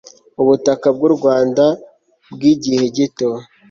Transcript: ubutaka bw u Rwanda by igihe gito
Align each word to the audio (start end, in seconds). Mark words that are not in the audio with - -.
ubutaka 0.41 0.87
bw 0.95 1.01
u 1.07 1.11
Rwanda 1.15 1.65
by 2.35 2.43
igihe 2.53 2.83
gito 2.95 3.29